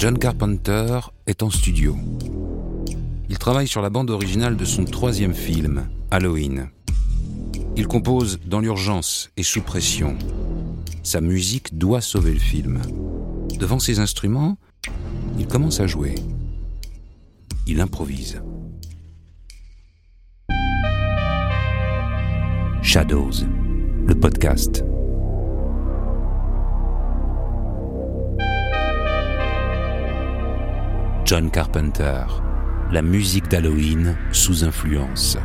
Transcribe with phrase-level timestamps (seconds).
[0.00, 1.94] John Carpenter est en studio.
[3.28, 6.70] Il travaille sur la bande originale de son troisième film, Halloween.
[7.76, 10.16] Il compose dans l'urgence et sous pression.
[11.02, 12.80] Sa musique doit sauver le film.
[13.58, 14.56] Devant ses instruments,
[15.38, 16.14] il commence à jouer.
[17.66, 18.40] Il improvise.
[22.80, 23.44] Shadows,
[24.06, 24.82] le podcast.
[31.30, 32.24] John Carpenter,
[32.90, 35.38] la musique d'Halloween sous influence.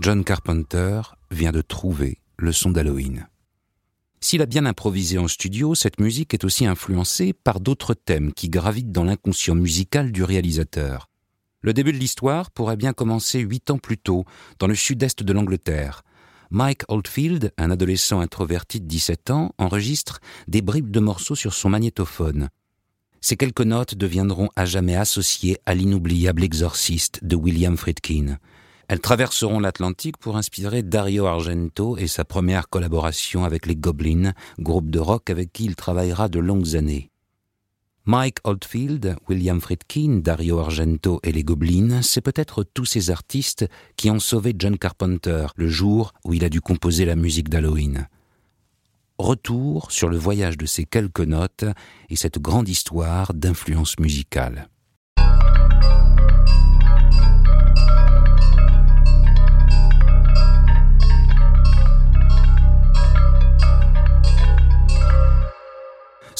[0.00, 3.26] John Carpenter vient de trouver le son d'Halloween.
[4.32, 8.48] S'il a bien improvisé en studio, cette musique est aussi influencée par d'autres thèmes qui
[8.48, 11.10] gravitent dans l'inconscient musical du réalisateur.
[11.60, 14.24] Le début de l'histoire pourrait bien commencer huit ans plus tôt,
[14.58, 16.02] dans le sud-est de l'Angleterre.
[16.50, 21.68] Mike Oldfield, un adolescent introverti de 17 ans, enregistre des bribes de morceaux sur son
[21.68, 22.48] magnétophone.
[23.20, 28.38] Ces quelques notes deviendront à jamais associées à l'inoubliable exorciste de William Friedkin.
[28.92, 34.90] Elles traverseront l'Atlantique pour inspirer Dario Argento et sa première collaboration avec les Goblins, groupe
[34.90, 37.10] de rock avec qui il travaillera de longues années.
[38.04, 44.10] Mike Oldfield, William Friedkin, Dario Argento et les Goblins, c'est peut-être tous ces artistes qui
[44.10, 48.08] ont sauvé John Carpenter le jour où il a dû composer la musique d'Halloween.
[49.16, 51.64] Retour sur le voyage de ces quelques notes
[52.10, 54.68] et cette grande histoire d'influence musicale.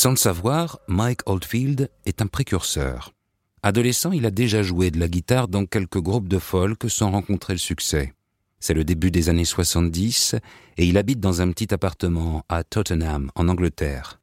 [0.03, 3.14] Sans le savoir, Mike Oldfield est un précurseur.
[3.62, 7.53] Adolescent, il a déjà joué de la guitare dans quelques groupes de folk sans rencontrer
[7.53, 8.12] le succès.
[8.58, 10.35] C'est le début des années 70
[10.77, 14.20] et il habite dans un petit appartement à Tottenham, en Angleterre.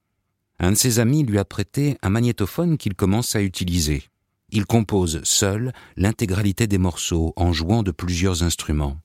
[0.59, 4.03] Un de ses amis lui a prêté un magnétophone qu'il commence à utiliser.
[4.49, 8.97] Il compose seul l'intégralité des morceaux en jouant de plusieurs instruments.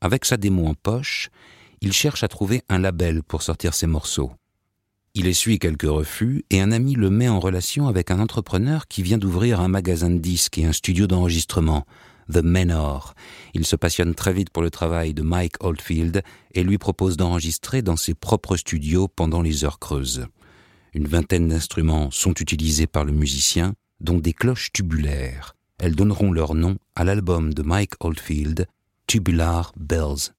[0.00, 1.28] Avec sa démo en poche,
[1.82, 4.32] il cherche à trouver un label pour sortir ses morceaux.
[5.14, 9.02] Il essuie quelques refus et un ami le met en relation avec un entrepreneur qui
[9.02, 11.84] vient d'ouvrir un magasin de disques et un studio d'enregistrement,
[12.32, 13.12] The Manor.
[13.52, 16.22] Il se passionne très vite pour le travail de Mike Oldfield
[16.54, 20.28] et lui propose d'enregistrer dans ses propres studios pendant les heures creuses.
[20.94, 25.56] Une vingtaine d'instruments sont utilisés par le musicien, dont des cloches tubulaires.
[25.78, 28.66] Elles donneront leur nom à l'album de Mike Oldfield,
[29.06, 30.32] Tubular Bells.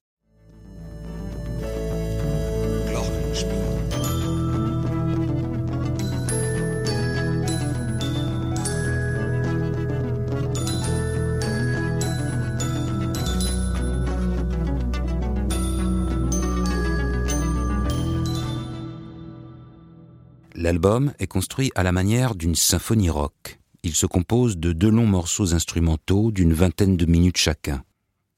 [20.64, 23.60] L'album est construit à la manière d'une symphonie rock.
[23.82, 27.84] Il se compose de deux longs morceaux instrumentaux d'une vingtaine de minutes chacun.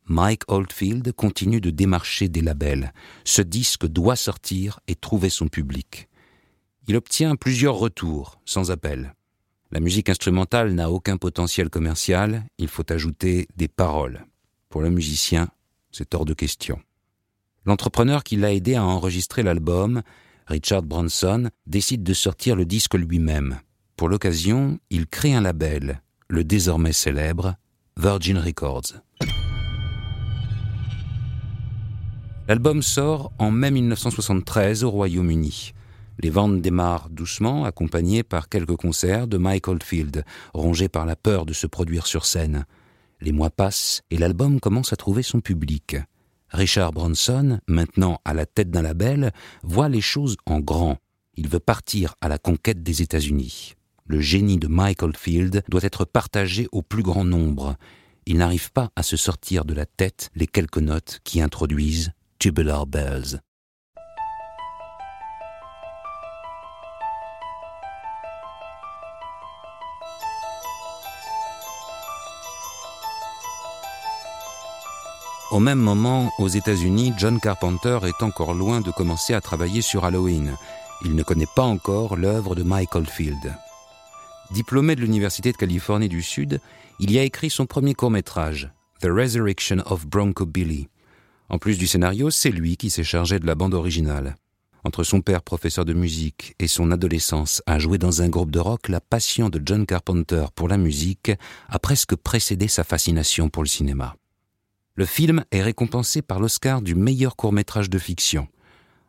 [0.06, 2.92] Mike Oldfield continue de démarcher des labels.
[3.22, 6.08] Ce disque doit sortir et trouver son public.
[6.88, 9.14] Il obtient plusieurs retours, sans appel.
[9.70, 14.26] La musique instrumentale n'a aucun potentiel commercial, il faut ajouter des paroles.
[14.68, 15.46] Pour le musicien,
[15.92, 16.80] c'est hors de question.
[17.66, 20.02] L'entrepreneur qui l'a aidé à enregistrer l'album
[20.46, 23.58] Richard Branson décide de sortir le disque lui-même.
[23.96, 27.56] Pour l'occasion, il crée un label, le désormais célèbre
[27.96, 28.92] Virgin Records.
[32.46, 35.72] L'album sort en mai 1973 au Royaume-Uni.
[36.20, 40.24] Les ventes démarrent doucement, accompagnées par quelques concerts de Michael Field,
[40.54, 42.64] rongés par la peur de se produire sur scène.
[43.20, 45.96] Les mois passent et l'album commence à trouver son public.
[46.50, 50.98] Richard Bronson, maintenant à la tête d'un label, voit les choses en grand.
[51.36, 53.74] Il veut partir à la conquête des États-Unis.
[54.06, 57.76] Le génie de Michael Field doit être partagé au plus grand nombre.
[58.26, 62.86] Il n'arrive pas à se sortir de la tête les quelques notes qui introduisent Tubular
[62.86, 63.40] Bells.
[75.56, 80.04] Au même moment, aux États-Unis, John Carpenter est encore loin de commencer à travailler sur
[80.04, 80.54] Halloween.
[81.02, 83.54] Il ne connaît pas encore l'œuvre de Michael Field.
[84.50, 86.60] Diplômé de l'Université de Californie du Sud,
[87.00, 88.70] il y a écrit son premier court-métrage,
[89.00, 90.90] The Resurrection of Bronco Billy.
[91.48, 94.36] En plus du scénario, c'est lui qui s'est chargé de la bande originale.
[94.84, 98.60] Entre son père professeur de musique et son adolescence à jouer dans un groupe de
[98.60, 101.32] rock, la passion de John Carpenter pour la musique
[101.70, 104.16] a presque précédé sa fascination pour le cinéma.
[104.98, 108.48] Le film est récompensé par l'Oscar du meilleur court-métrage de fiction.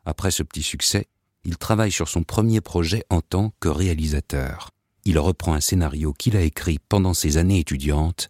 [0.04, 1.07] Après ce petit succès,
[1.45, 4.72] il travaille sur son premier projet en tant que réalisateur.
[5.06, 8.30] Il reprend un scénario qu'il a écrit pendant ses années étudiantes,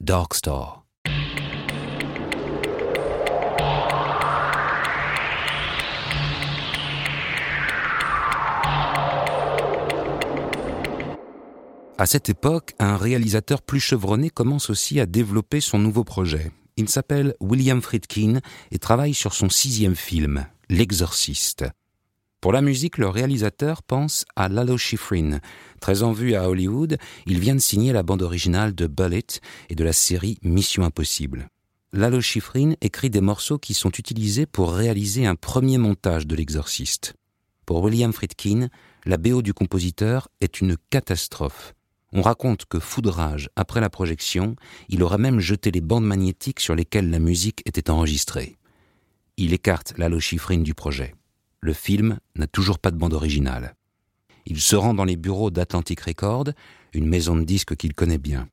[0.00, 0.84] Dark Star.
[11.96, 16.50] À cette époque, un réalisateur plus chevronné commence aussi à développer son nouveau projet.
[16.80, 18.40] Il s'appelle William Friedkin
[18.70, 21.66] et travaille sur son sixième film, L'Exorciste.
[22.40, 25.40] Pour la musique, le réalisateur pense à Lalo Schifrin.
[25.82, 26.96] Très en vue à Hollywood,
[27.26, 29.26] il vient de signer la bande originale de Bullet
[29.68, 31.50] et de la série Mission Impossible.
[31.92, 37.12] Lalo Schifrin écrit des morceaux qui sont utilisés pour réaliser un premier montage de l'exorciste.
[37.66, 38.70] Pour William Friedkin,
[39.04, 41.74] la BO du compositeur est une catastrophe.
[42.12, 44.56] On raconte que foudrage après la projection,
[44.88, 48.56] il aurait même jeté les bandes magnétiques sur lesquelles la musique était enregistrée.
[49.36, 51.14] Il écarte Lalo Schifrin du projet.
[51.60, 53.76] Le film n'a toujours pas de bande originale.
[54.46, 56.50] Il se rend dans les bureaux d'Atlantic Records,
[56.94, 58.48] une maison de disques qu'il connaît bien.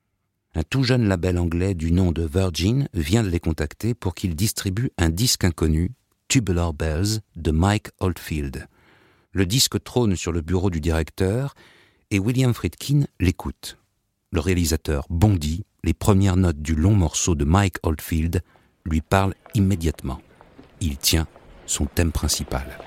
[0.54, 4.36] Un tout jeune label anglais du nom de Virgin vient de les contacter pour qu'il
[4.36, 5.92] distribue un disque inconnu,
[6.28, 8.68] Tubular Bells, de Mike Oldfield.
[9.32, 11.54] Le disque trône sur le bureau du directeur
[12.12, 13.78] et William Friedkin l'écoute.
[14.32, 18.42] Le réalisateur bondit, les premières notes du long morceau de Mike Oldfield
[18.86, 20.22] lui parlent immédiatement.
[20.82, 21.28] Il tient
[21.66, 22.78] son thème principal.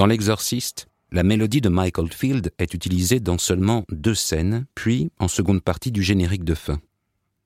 [0.00, 5.28] Dans L'Exorciste, la mélodie de Michael Field est utilisée dans seulement deux scènes, puis en
[5.28, 6.80] seconde partie du générique de fin.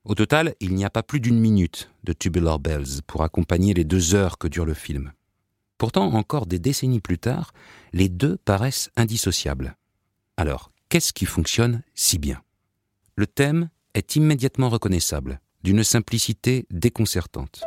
[0.05, 3.83] Au total, il n'y a pas plus d'une minute de Tubular Bells pour accompagner les
[3.83, 5.11] deux heures que dure le film.
[5.77, 7.51] Pourtant, encore des décennies plus tard,
[7.91, 9.75] les deux paraissent indissociables.
[10.37, 12.41] Alors, qu'est-ce qui fonctionne si bien?
[13.17, 17.63] Le thème est immédiatement reconnaissable, d'une simplicité déconcertante.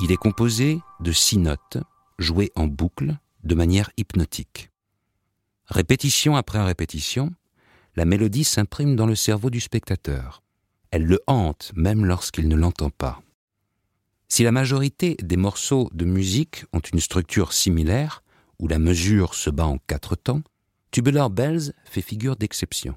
[0.00, 1.78] Il est composé de six notes
[2.18, 4.70] jouée en boucle de manière hypnotique.
[5.66, 7.32] Répétition après répétition,
[7.96, 10.42] la mélodie s'imprime dans le cerveau du spectateur.
[10.90, 13.22] Elle le hante même lorsqu'il ne l'entend pas.
[14.28, 18.22] Si la majorité des morceaux de musique ont une structure similaire,
[18.58, 20.42] où la mesure se bat en quatre temps,
[20.90, 22.94] Tubular Bells fait figure d'exception.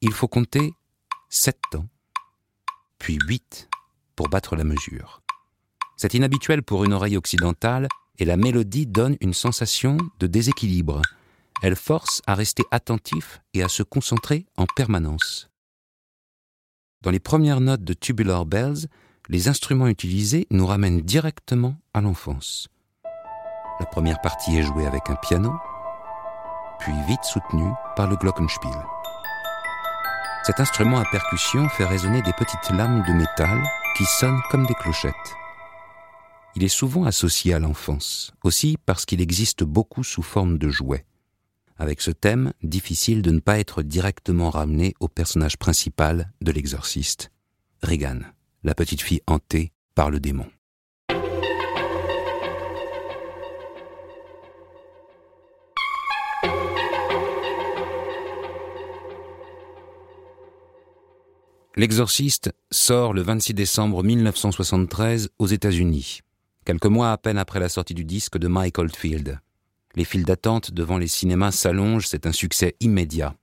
[0.00, 0.72] Il faut compter
[1.28, 1.86] sept temps,
[2.98, 3.68] puis huit
[4.16, 5.22] pour battre la mesure.
[5.96, 7.88] C'est inhabituel pour une oreille occidentale
[8.22, 11.02] et la mélodie donne une sensation de déséquilibre.
[11.60, 15.50] Elle force à rester attentif et à se concentrer en permanence.
[17.02, 18.86] Dans les premières notes de Tubular Bells,
[19.28, 22.68] les instruments utilisés nous ramènent directement à l'enfance.
[23.80, 25.52] La première partie est jouée avec un piano,
[26.78, 28.86] puis vite soutenue par le glockenspiel.
[30.44, 34.74] Cet instrument à percussion fait résonner des petites lames de métal qui sonnent comme des
[34.74, 35.41] clochettes
[36.54, 41.04] il est souvent associé à l'enfance, aussi parce qu'il existe beaucoup sous forme de jouets.
[41.78, 47.30] Avec ce thème, difficile de ne pas être directement ramené au personnage principal de l'exorciste,
[47.82, 50.46] Regan, la petite fille hantée par le démon.
[61.74, 66.20] L'Exorciste sort le 26 décembre 1973 aux États-Unis
[66.64, 69.40] quelques mois à peine après la sortie du disque de Mike Oldfield.
[69.94, 73.34] Les files d'attente devant les cinémas s'allongent, c'est un succès immédiat.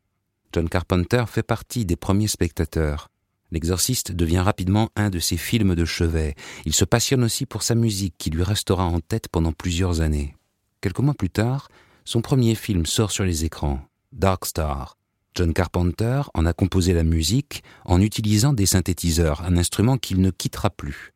[0.52, 3.10] John Carpenter fait partie des premiers spectateurs.
[3.52, 6.36] L'exorciste devient rapidement un de ses films de chevet.
[6.66, 10.36] Il se passionne aussi pour sa musique qui lui restera en tête pendant plusieurs années.
[10.82, 11.70] Quelques mois plus tard,
[12.06, 14.98] son premier film sort sur les écrans, Dark Star.
[15.36, 20.32] John Carpenter en a composé la musique en utilisant des synthétiseurs, un instrument qu'il ne
[20.32, 21.14] quittera plus.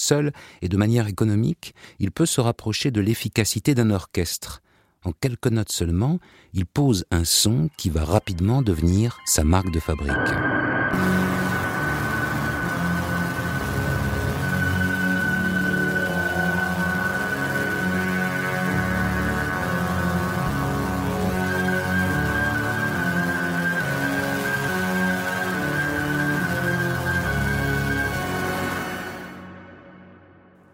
[0.00, 4.62] Seul et de manière économique, il peut se rapprocher de l'efficacité d'un orchestre.
[5.04, 6.20] En quelques notes seulement,
[6.54, 10.69] il pose un son qui va rapidement devenir sa marque de fabrique.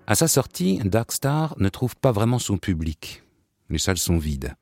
[0.09, 3.25] À sa sortie, Dark Star ne trouve pas vraiment son public.
[3.71, 4.55] Les salles sont vides.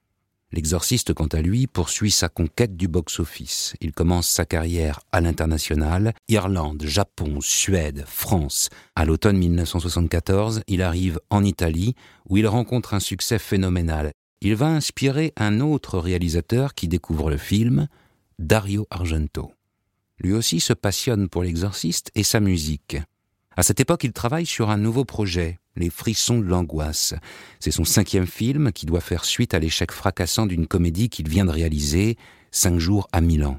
[0.53, 3.75] L'exorciste, quant à lui, poursuit sa conquête du box-office.
[3.83, 8.71] Il commence sa carrière à l'international, Irlande, Japon, Suède, France.
[8.97, 11.95] À l'automne 1974, il arrive en Italie,
[12.27, 14.13] où il rencontre un succès phénoménal.
[14.41, 17.89] Il va inspirer un autre réalisateur qui découvre le film,
[18.39, 19.53] Dario Argento.
[20.19, 22.97] Lui aussi se passionne pour l'exorciste et sa musique.
[23.57, 27.15] À cette époque, il travaille sur un nouveau projet, Les frissons de l'angoisse.
[27.59, 31.45] C'est son cinquième film qui doit faire suite à l'échec fracassant d'une comédie qu'il vient
[31.45, 32.17] de réaliser,
[32.51, 33.59] Cinq jours à Milan.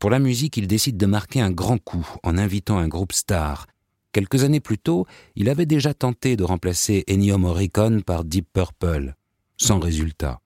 [0.00, 3.66] Pour la musique, il décide de marquer un grand coup en invitant un groupe star.
[4.12, 9.14] Quelques années plus tôt, il avait déjà tenté de remplacer Ennio Morricone par Deep Purple,
[9.56, 10.40] sans résultat.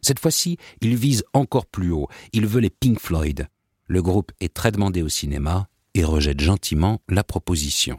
[0.00, 3.46] Cette fois-ci, il vise encore plus haut, il veut les Pink Floyd.
[3.86, 7.98] Le groupe est très demandé au cinéma et rejette gentiment la proposition.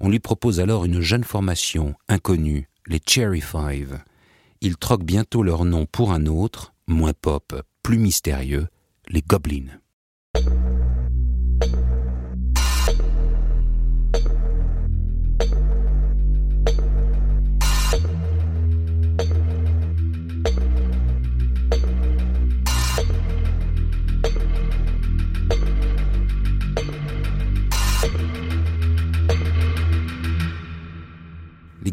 [0.00, 4.02] On lui propose alors une jeune formation inconnue, les Cherry Five.
[4.60, 8.68] Ils troquent bientôt leur nom pour un autre, moins pop, plus mystérieux,
[9.08, 9.81] les Goblins.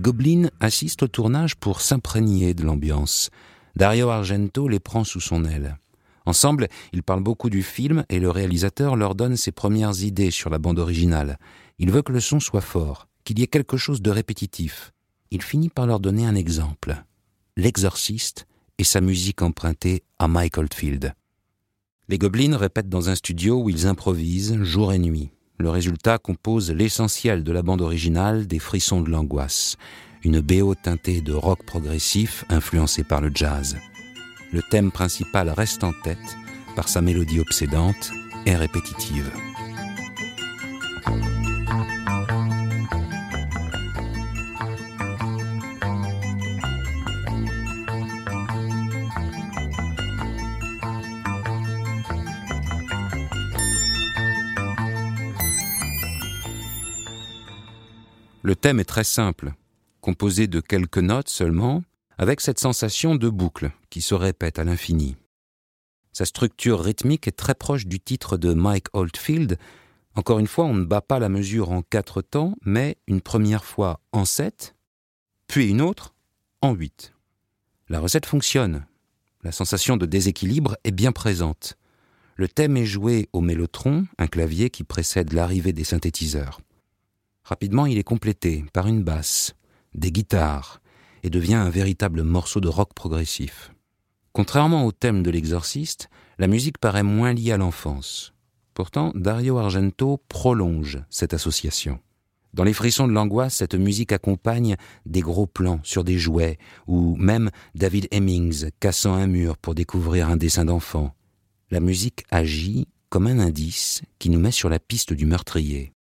[0.09, 3.29] Les Goblins assistent au tournage pour s'imprégner de l'ambiance.
[3.75, 5.77] Dario Argento les prend sous son aile.
[6.25, 10.49] Ensemble, ils parlent beaucoup du film et le réalisateur leur donne ses premières idées sur
[10.49, 11.37] la bande originale.
[11.77, 14.93] Il veut que le son soit fort, qu'il y ait quelque chose de répétitif.
[15.29, 17.03] Il finit par leur donner un exemple.
[17.55, 18.47] L'exorciste
[18.79, 21.13] et sa musique empruntée à Mike Oldfield.
[22.07, 25.29] Les Goblins répètent dans un studio où ils improvisent jour et nuit.
[25.61, 29.75] Le résultat compose l'essentiel de la bande originale des Frissons de l'angoisse,
[30.23, 33.77] une BO teintée de rock progressif influencé par le jazz.
[34.53, 36.37] Le thème principal reste en tête
[36.77, 38.11] par sa mélodie obsédante
[38.45, 39.29] et répétitive.
[58.41, 59.53] Le thème est très simple,
[60.00, 61.84] composé de quelques notes seulement,
[62.17, 65.17] avec cette sensation de boucle qui se répète à l'infini.
[66.13, 69.58] Sa structure rythmique est très proche du titre de Mike Oldfield.
[70.15, 73.65] Encore une fois, on ne bat pas la mesure en quatre temps, mais une première
[73.65, 74.75] fois en sept,
[75.48, 76.15] puis une autre
[76.62, 77.13] en huit.
[77.89, 78.86] La recette fonctionne.
[79.43, 81.77] La sensation de déséquilibre est bien présente.
[82.36, 86.62] Le thème est joué au mélotron, un clavier qui précède l'arrivée des synthétiseurs.
[87.50, 89.56] Rapidement, il est complété par une basse,
[89.96, 90.82] des guitares,
[91.24, 93.74] et devient un véritable morceau de rock progressif.
[94.34, 98.34] Contrairement au thème de l'exorciste, la musique paraît moins liée à l'enfance.
[98.75, 101.98] Pourtant, Dario Argento prolonge cette association.
[102.53, 104.75] Dans les frissons de l'angoisse, cette musique accompagne
[105.08, 110.29] des gros plans sur des jouets, ou même David Hemmings cassant un mur pour découvrir
[110.29, 111.15] un dessin d'enfant.
[111.72, 115.94] La musique agit comme un indice qui nous met sur la piste du meurtrier.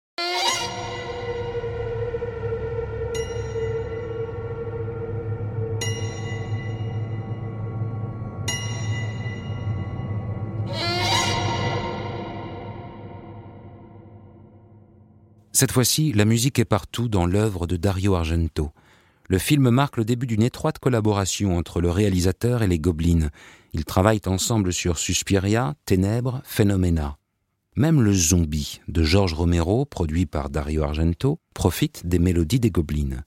[15.52, 18.70] Cette fois-ci, la musique est partout dans l'œuvre de Dario Argento.
[19.28, 23.28] Le film marque le début d'une étroite collaboration entre le réalisateur et les Gobelins.
[23.72, 27.18] Ils travaillent ensemble sur Suspiria, Ténèbres, Phenomena.
[27.76, 33.22] Même le zombie de George Romero, produit par Dario Argento, profite des mélodies des Gobelins.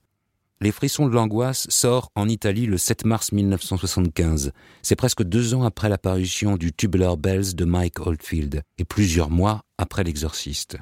[0.60, 4.52] Les frissons de l'angoisse sort en Italie le 7 mars 1975.
[4.84, 9.64] C'est presque deux ans après l'apparition du Tubular Bells de Mike Oldfield et plusieurs mois
[9.78, 10.78] après l'exorciste.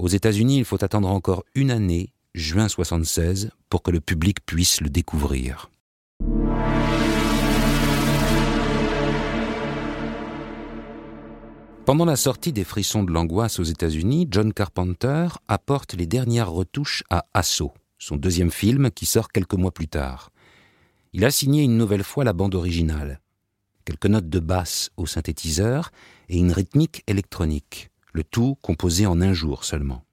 [0.00, 4.80] Aux États-Unis, il faut attendre encore une année, juin 76, pour que le public puisse
[4.80, 5.72] le découvrir.
[11.84, 17.02] Pendant la sortie des Frissons de l'angoisse aux États-Unis, John Carpenter apporte les dernières retouches
[17.10, 20.30] à Assaut, son deuxième film qui sort quelques mois plus tard.
[21.12, 23.20] Il a signé une nouvelle fois la bande originale.
[23.84, 25.90] Quelques notes de basse au synthétiseur
[26.28, 30.04] et une rythmique électronique le tout composé en un jour seulement.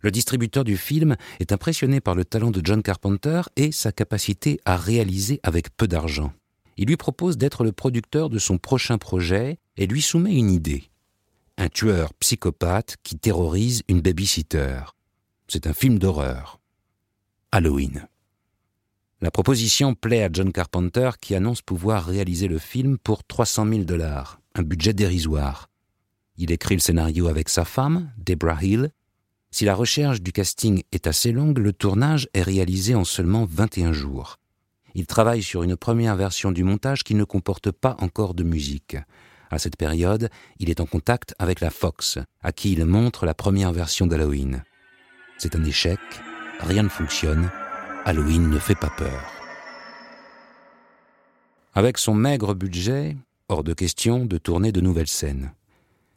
[0.00, 4.60] Le distributeur du film est impressionné par le talent de John Carpenter et sa capacité
[4.64, 6.32] à réaliser avec peu d'argent.
[6.76, 10.90] Il lui propose d'être le producteur de son prochain projet et lui soumet une idée.
[11.56, 14.80] Un tueur psychopathe qui terrorise une babysitter.
[15.46, 16.58] C'est un film d'horreur.
[17.52, 18.08] Halloween.
[19.20, 23.84] La proposition plaît à John Carpenter qui annonce pouvoir réaliser le film pour 300 000
[23.84, 25.68] dollars, un budget dérisoire.
[26.36, 28.90] Il écrit le scénario avec sa femme, Deborah Hill.
[29.50, 33.92] Si la recherche du casting est assez longue, le tournage est réalisé en seulement 21
[33.92, 34.38] jours.
[34.94, 38.96] Il travaille sur une première version du montage qui ne comporte pas encore de musique.
[39.50, 43.34] À cette période, il est en contact avec la Fox, à qui il montre la
[43.34, 44.64] première version d'Halloween.
[45.36, 46.00] C'est un échec,
[46.60, 47.50] rien ne fonctionne,
[48.04, 49.32] Halloween ne fait pas peur.
[51.74, 53.16] Avec son maigre budget,
[53.48, 55.52] hors de question de tourner de nouvelles scènes.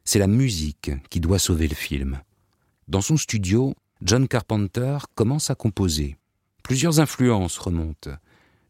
[0.05, 2.21] C'est la musique qui doit sauver le film.
[2.87, 6.15] Dans son studio, John Carpenter commence à composer.
[6.63, 8.11] Plusieurs influences remontent.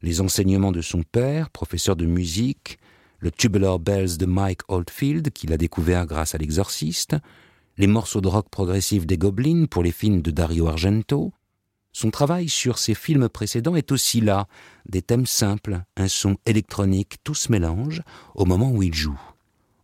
[0.02, 2.80] Les enseignements de son père, professeur de musique,
[3.20, 7.18] le Tubular Bells de Mike Oldfield, qu'il a découvert grâce à l'exorciste,
[7.78, 11.34] les morceaux de rock progressif des Goblins pour les films de Dario Argento,
[11.92, 14.48] son travail sur ses films précédents est aussi là,
[14.88, 18.02] des thèmes simples, un son électronique, tout se mélange
[18.36, 19.20] au moment où il joue.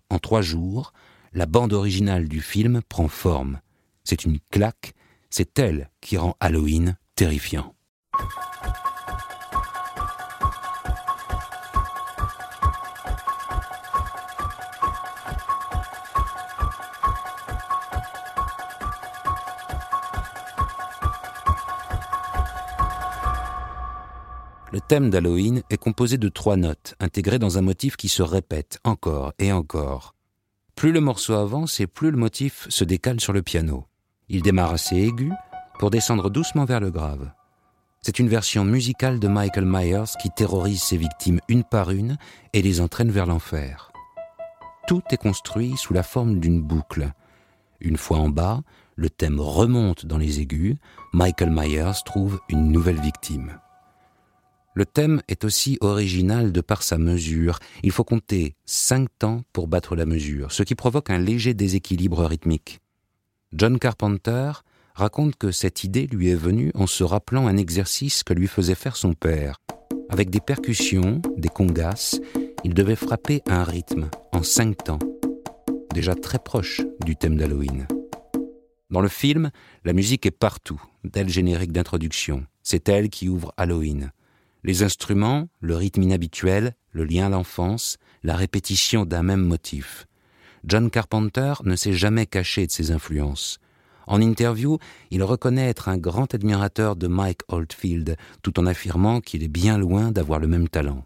[0.10, 0.91] En trois jours,
[1.34, 3.62] la bande originale du film prend forme.
[4.04, 4.94] C'est une claque,
[5.30, 7.74] c'est elle qui rend Halloween terrifiant.
[24.74, 28.80] Le thème d'Halloween est composé de trois notes, intégrées dans un motif qui se répète
[28.86, 30.16] encore et encore.
[30.75, 33.86] Plus le morceau avance et plus le motif se décale sur le piano.
[34.30, 35.32] Il démarre assez aigu
[35.80, 37.32] pour descendre doucement vers le grave.
[38.01, 42.18] C'est une version musicale de Michael Myers qui terrorise ses victimes une par une
[42.54, 43.92] et les entraîne vers l'enfer.
[44.88, 47.12] Tout est construit sous la forme d'une boucle.
[47.80, 48.62] Une fois en bas,
[48.96, 50.78] le thème remonte dans les aigus,
[51.13, 53.60] Michael Myers trouve une nouvelle victime.
[54.74, 57.60] Le thème est aussi original de par sa mesure.
[57.84, 62.24] Il faut compter cinq temps pour battre la mesure, ce qui provoque un léger déséquilibre
[62.24, 62.79] rythmique.
[63.51, 64.51] John Carpenter
[64.96, 68.75] raconte que cette idée lui est venue en se rappelant un exercice que lui faisait
[68.75, 69.57] faire son père.
[70.10, 72.20] Avec des percussions, des congas,
[72.64, 75.00] il devait frapper un rythme en cinq temps,
[75.94, 77.88] déjà très proche du thème d'Halloween.
[78.90, 79.51] Dans le film,
[79.84, 82.46] la musique est partout, dès le générique d'introduction.
[82.64, 84.12] C'est elle qui ouvre Halloween.
[84.64, 90.08] Les instruments, le rythme inhabituel, le lien à l'enfance, la répétition d'un même motif.
[90.64, 93.60] John Carpenter ne s'est jamais caché de ses influences.
[94.06, 94.78] En interview,
[95.10, 99.78] il reconnaît être un grand admirateur de Mike Oldfield, tout en affirmant qu'il est bien
[99.78, 101.06] loin d'avoir le même talent.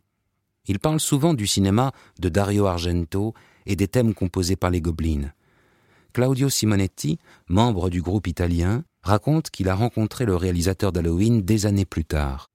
[0.67, 3.33] Il parle souvent du cinéma de Dario Argento
[3.65, 5.31] et des thèmes composés par les Goblins.
[6.13, 11.85] Claudio Simonetti, membre du groupe italien, raconte qu'il a rencontré le réalisateur d'Halloween des années
[11.85, 12.49] plus tard.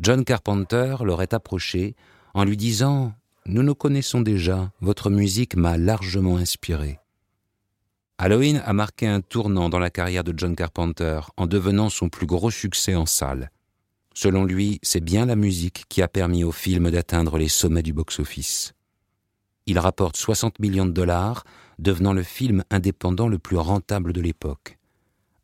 [0.00, 1.94] John Carpenter l'aurait approché
[2.32, 3.12] en lui disant
[3.44, 6.98] Nous nous connaissons déjà, votre musique m'a largement inspiré.
[8.16, 12.26] Halloween a marqué un tournant dans la carrière de John Carpenter en devenant son plus
[12.26, 13.50] gros succès en salle.
[14.14, 17.92] Selon lui, c'est bien la musique qui a permis au film d'atteindre les sommets du
[17.92, 18.72] box-office.
[19.66, 21.44] Il rapporte 60 millions de dollars,
[21.78, 24.79] devenant le film indépendant le plus rentable de l'époque.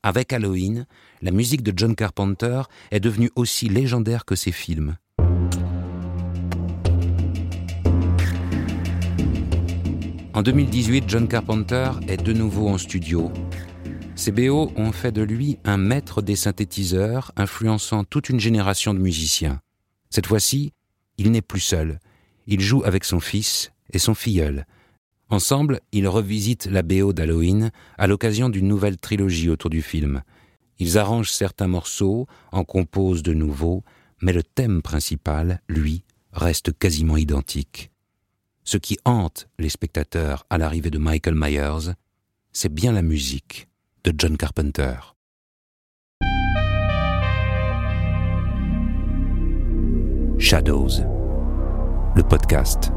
[0.02, 0.86] Avec Halloween,
[1.22, 4.96] la musique de John Carpenter est devenue aussi légendaire que ses films.
[10.34, 13.32] En 2018, John Carpenter est de nouveau en studio.
[14.16, 18.98] Ses BO ont fait de lui un maître des synthétiseurs, influençant toute une génération de
[18.98, 19.60] musiciens.
[20.10, 20.72] Cette fois-ci,
[21.18, 22.00] il n'est plus seul.
[22.46, 24.66] Il joue avec son fils et son filleul,
[25.28, 30.22] Ensemble, ils revisitent la BO d'Halloween à l'occasion d'une nouvelle trilogie autour du film.
[30.78, 33.82] Ils arrangent certains morceaux, en composent de nouveaux,
[34.22, 37.90] mais le thème principal, lui, reste quasiment identique.
[38.62, 41.94] Ce qui hante les spectateurs à l'arrivée de Michael Myers,
[42.52, 43.68] c'est bien la musique
[44.04, 44.94] de John Carpenter.
[50.38, 51.00] Shadows,
[52.14, 52.92] le podcast.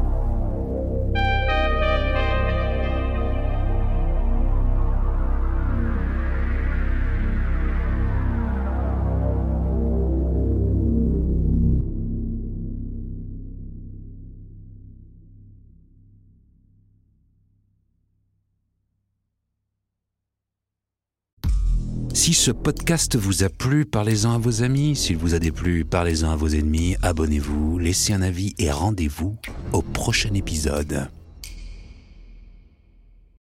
[22.30, 24.94] Si ce podcast vous a plu, parlez-en à vos amis.
[24.94, 26.94] S'il vous a déplu, parlez-en à vos ennemis.
[27.02, 29.36] Abonnez-vous, laissez un avis et rendez-vous
[29.72, 31.08] au prochain épisode.